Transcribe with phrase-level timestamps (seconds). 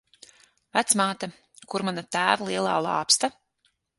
[0.77, 1.29] Vecāmāte,
[1.73, 3.33] kur mana tēva lielā lāpsta?